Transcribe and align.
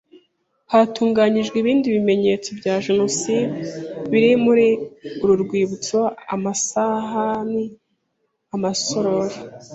Hatunganyijwe 0.71 1.55
ibindi 1.59 1.87
bimenyetso 1.95 2.49
bya 2.59 2.75
Jenoside 2.85 3.57
biri 4.11 4.29
muri 4.45 4.67
uru 5.21 5.33
rwibutso 5.43 5.99
amasahani 6.35 7.63
amasorori 8.55 9.37